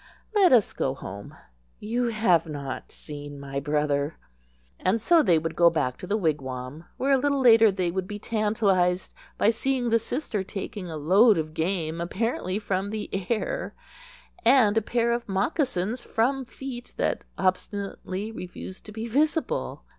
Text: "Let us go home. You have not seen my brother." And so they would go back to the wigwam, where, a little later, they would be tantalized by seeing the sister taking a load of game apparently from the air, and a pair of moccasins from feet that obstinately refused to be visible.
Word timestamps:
"Let 0.33 0.51
us 0.51 0.73
go 0.73 0.95
home. 0.95 1.35
You 1.79 2.07
have 2.07 2.47
not 2.47 2.91
seen 2.91 3.39
my 3.39 3.59
brother." 3.59 4.15
And 4.79 4.99
so 4.99 5.21
they 5.21 5.37
would 5.37 5.55
go 5.55 5.69
back 5.69 5.95
to 5.97 6.07
the 6.07 6.17
wigwam, 6.17 6.85
where, 6.97 7.11
a 7.11 7.17
little 7.19 7.39
later, 7.39 7.71
they 7.71 7.91
would 7.91 8.07
be 8.07 8.17
tantalized 8.17 9.13
by 9.37 9.51
seeing 9.51 9.91
the 9.91 9.99
sister 9.99 10.43
taking 10.43 10.89
a 10.89 10.97
load 10.97 11.37
of 11.37 11.53
game 11.53 12.01
apparently 12.01 12.57
from 12.57 12.89
the 12.89 13.11
air, 13.29 13.75
and 14.43 14.75
a 14.75 14.81
pair 14.81 15.11
of 15.11 15.29
moccasins 15.29 16.03
from 16.03 16.45
feet 16.45 16.95
that 16.97 17.23
obstinately 17.37 18.31
refused 18.31 18.87
to 18.87 18.91
be 18.91 19.05
visible. 19.07 19.83